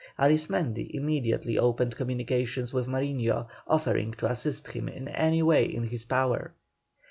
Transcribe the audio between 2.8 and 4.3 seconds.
Mariño, offering to